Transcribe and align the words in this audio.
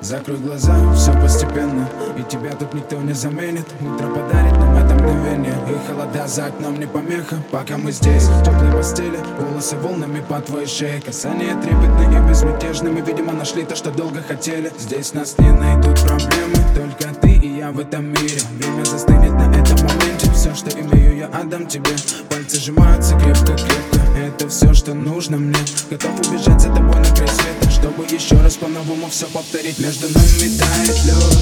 Закрой 0.00 0.38
глаза, 0.38 0.74
все 0.94 1.12
постепенно 1.20 1.88
И 2.18 2.22
тебя 2.22 2.52
тут 2.52 2.74
никто 2.74 2.96
не 2.96 3.12
заменит. 3.14 3.66
Утро 3.80 4.08
подарит 4.08 4.52
нам 4.58 4.76
это 4.76 4.94
мгновение 4.94 5.54
И 5.68 5.86
холода 5.88 6.26
за 6.26 6.46
окном 6.46 6.78
не 6.78 6.86
помеха. 6.86 7.36
Пока 7.50 7.76
мы 7.78 7.92
здесь, 7.92 8.24
в 8.24 8.44
теплой 8.44 8.72
постели 8.72 9.18
Волосы 9.38 9.76
волнами 9.76 10.22
по 10.28 10.40
твоей 10.40 10.66
шее. 10.66 11.00
Касания 11.00 11.60
трепетные 11.60 12.18
и 12.18 12.28
безмятежные 12.28 12.92
Мы, 12.92 13.00
видимо, 13.00 13.32
нашли 13.32 13.64
то, 13.64 13.74
что 13.74 13.90
долго 13.90 14.22
хотели. 14.22 14.70
Здесь 14.78 15.14
нас 15.14 15.36
не 15.38 15.50
найдут 15.50 15.98
проблемы 16.02 16.56
Только 16.74 17.14
ты 17.20 17.30
и 17.30 17.56
я 17.56 17.72
в 17.72 17.78
этом 17.78 18.06
мире. 18.06 18.40
Время 18.58 18.84
застынет 18.84 19.32
на 19.32 19.50
этом 19.50 19.78
моменте. 19.78 20.30
Все, 20.32 20.54
что 20.54 20.78
имею, 20.78 21.16
я 21.16 21.26
отдам 21.26 21.66
тебе. 21.66 21.90
Пальцы 22.28 22.58
сжимаются 22.58 23.14
крепко-крепко. 23.18 24.00
Это 24.16 24.48
все, 24.48 24.74
что 24.74 24.94
нужно 24.94 25.38
мне. 25.38 25.58
Готов 25.90 26.20
убежать 26.28 26.60
за 26.60 26.68
тобой 26.68 26.96
на 26.96 27.14
край 27.14 27.28
света 27.28 27.70
Чтобы 27.86 28.04
еще 28.12 28.34
раз 28.40 28.56
по-новому 28.56 29.08
все 29.08 29.26
повторить 29.26 29.78
Между 29.78 30.08
нами 30.08 30.58
тает 30.58 31.04
лед 31.04 31.38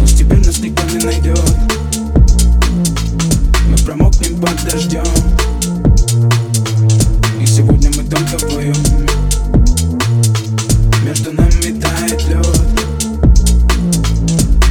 Пусть 0.00 0.18
теперь 0.18 0.38
нас 0.38 0.58
никто 0.60 0.82
не 0.84 1.04
найдет 1.04 1.38
Мы 3.68 3.76
промокнем 3.84 4.40
под 4.40 4.56
дождем 4.64 5.04
И 7.38 7.44
сегодня 7.44 7.90
мы 7.94 8.04
только 8.04 8.38
вдвоем 8.38 8.74
Между 11.04 11.32
нами 11.34 11.78
тает 11.78 12.26
лед 12.26 12.46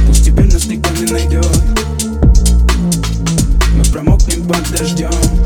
Пусть 0.08 0.24
теперь 0.24 0.52
нас 0.52 0.66
никто 0.66 0.90
не 0.94 1.06
найдет 1.06 1.62
Мы 3.76 3.84
промокнем 3.92 4.44
под 4.44 4.68
дождем 4.76 5.41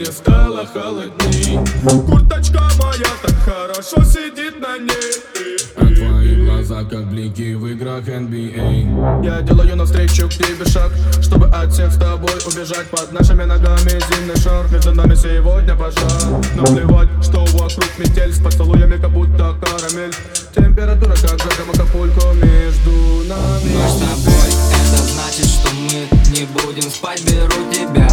тебя, 0.00 0.06
чтобы 0.06 0.06
не 0.06 0.06
стало 0.06 0.66
холодней. 0.66 1.58
Курточка 2.06 2.60
моя 2.78 3.10
так 3.22 3.36
хорошо 3.44 4.02
сидит 4.04 4.60
на 4.60 4.78
ней. 4.78 5.60
А 5.76 5.86
твои 5.86 6.44
глаза 6.44 6.84
как 6.84 7.10
блики 7.10 7.54
в 7.54 7.66
играх 7.66 8.06
NBA 8.06 9.24
Я 9.24 9.40
делаю 9.42 9.76
навстречу 9.76 10.28
к 10.28 10.32
тебе 10.32 10.64
шаг 10.66 10.90
Чтобы 11.22 11.46
от 11.46 11.72
всех 11.72 11.92
с 11.92 11.96
тобой 11.96 12.32
убежать. 12.46 12.86
Под 12.90 13.12
нашими 13.12 13.44
ногами 13.44 14.00
зимний 14.10 14.40
шар 14.40 14.66
Между 14.70 14.94
нами 14.94 15.14
сегодня 15.14 15.74
пожар. 15.76 16.42
Наплевать, 16.54 17.08
что 17.22 17.44
вокруг 17.46 17.98
метель 17.98 18.32
С 18.32 18.40
поцелуями 18.40 19.00
как 19.00 19.10
будто 19.10 19.54
карамель. 19.60 20.14
Температура 20.54 21.14
как 21.14 21.38
жара 21.38 21.64
в 21.66 21.74
Акапулько 21.74 22.32
Между 22.34 23.28
нами. 23.28 23.72
Ночь 23.72 23.90
с 23.90 24.00
тобой, 24.00 24.50
это 24.74 25.02
значит, 25.02 25.46
что 25.46 25.70
мы 25.74 26.08
не 26.30 26.46
будем 26.46 26.90
спать 26.90 27.22
Беру 27.24 27.70
тебя 27.72 28.09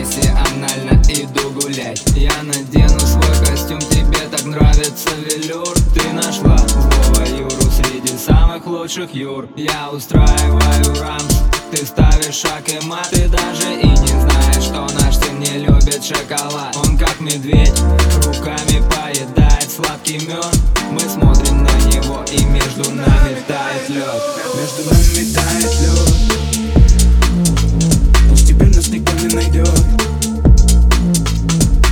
профессионально 0.00 1.02
иду 1.08 1.50
гулять. 1.50 2.02
Я 2.16 2.32
надену 2.42 3.00
свой 3.00 3.46
костюм, 3.46 3.78
тебе 3.78 4.20
так 4.30 4.44
нравится 4.44 5.10
велюр. 5.16 5.74
Ты 5.94 6.12
нашла 6.12 6.56
злого 6.56 7.26
Юру 7.28 7.70
среди 7.70 8.16
самых 8.16 8.66
лучших 8.66 9.14
Юр. 9.14 9.48
Я 9.56 9.90
устраиваю 9.90 11.00
рамс, 11.00 11.42
ты 11.70 11.84
ставишь 11.84 12.34
шаг 12.34 12.66
и 12.68 12.84
мат. 12.86 13.08
Ты 13.10 13.28
даже 13.28 13.74
и 13.74 13.88
не 13.88 14.20
знаешь, 14.20 14.64
что 14.64 14.86
наш 15.00 15.16
сын 15.16 15.38
не 15.38 15.58
любит 15.58 16.02
шоколад. 16.02 16.76
Он 16.76 16.96
как 16.96 17.20
медведь, 17.20 17.78
руками 18.24 18.82
поедает 18.94 19.70
сладкий 19.70 20.18
мед 20.26 20.58
Мы 20.90 21.00
смотрим 21.00 21.62
на 21.62 21.72
него 21.92 22.24
и 22.32 22.44
между 22.46 22.90
нами 22.90 23.36
тает 23.46 23.88
лед 23.88 24.22
Между 24.56 24.90
нами 24.90 25.32
тает 25.32 25.80
лед 25.80 26.79
найдет 29.34 29.68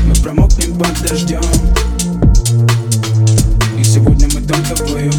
Мы 0.07 0.15
промокнем 0.23 0.77
под 0.77 1.09
дождем 1.09 1.41
И 3.79 3.85
сегодня 3.85 4.29
мы 4.35 4.41
только 4.41 4.75
вдвоем 4.75 5.13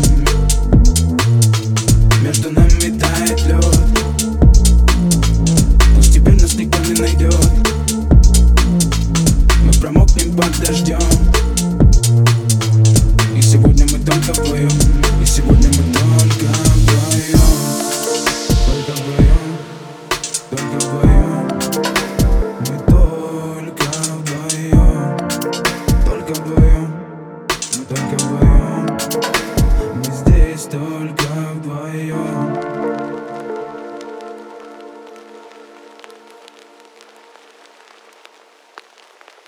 Между 2.22 2.52
нами 2.52 3.00
тает 3.00 3.46
лед 3.48 3.66
Пусть 5.96 6.14
теперь 6.14 6.42
нас 6.42 6.56
никто 6.56 6.80
не 6.80 7.00
найдет 7.00 7.52
Мы 9.64 9.72
промокнем 9.80 10.36
под 10.36 10.60
дождем 10.60 11.00
И 13.36 13.42
сегодня 13.42 13.86
мы 13.92 14.00
только 14.00 14.34
вдвоем 14.34 14.70
И 15.22 15.26
сегодня 15.26 15.69
только 30.68 31.24
вдвоем 31.54 32.79